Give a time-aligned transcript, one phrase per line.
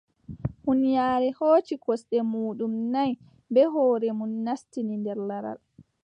[0.63, 3.11] Huunyaare hooci kosɗe muuɗum nay,
[3.53, 5.59] bee hoore mum naastini nder laral.